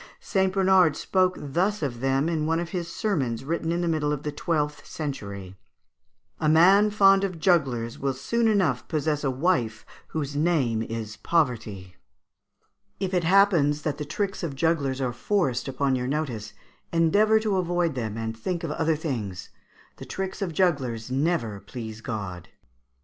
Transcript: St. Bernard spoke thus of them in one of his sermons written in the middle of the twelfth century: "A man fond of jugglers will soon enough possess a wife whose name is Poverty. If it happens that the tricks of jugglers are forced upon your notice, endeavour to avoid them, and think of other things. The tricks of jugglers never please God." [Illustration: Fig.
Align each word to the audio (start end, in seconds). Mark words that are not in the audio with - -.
St. 0.19 0.51
Bernard 0.51 0.97
spoke 0.97 1.35
thus 1.37 1.83
of 1.83 1.99
them 1.99 2.27
in 2.27 2.47
one 2.47 2.59
of 2.59 2.69
his 2.69 2.91
sermons 2.91 3.45
written 3.45 3.71
in 3.71 3.81
the 3.81 3.87
middle 3.87 4.11
of 4.11 4.23
the 4.23 4.31
twelfth 4.31 4.83
century: 4.83 5.55
"A 6.39 6.49
man 6.49 6.89
fond 6.89 7.23
of 7.23 7.37
jugglers 7.39 7.99
will 7.99 8.15
soon 8.15 8.47
enough 8.47 8.87
possess 8.87 9.23
a 9.23 9.29
wife 9.29 9.85
whose 10.07 10.35
name 10.35 10.81
is 10.81 11.17
Poverty. 11.17 11.97
If 12.99 13.13
it 13.13 13.23
happens 13.25 13.83
that 13.83 13.99
the 13.99 14.03
tricks 14.03 14.41
of 14.41 14.55
jugglers 14.55 15.01
are 15.01 15.13
forced 15.13 15.67
upon 15.67 15.95
your 15.95 16.07
notice, 16.07 16.53
endeavour 16.91 17.39
to 17.41 17.57
avoid 17.57 17.93
them, 17.93 18.17
and 18.17 18.35
think 18.35 18.63
of 18.63 18.71
other 18.71 18.95
things. 18.95 19.49
The 19.97 20.05
tricks 20.05 20.41
of 20.41 20.51
jugglers 20.51 21.11
never 21.11 21.59
please 21.59 22.01
God." 22.01 22.47
[Illustration: 22.47 22.51
Fig. 22.59 22.59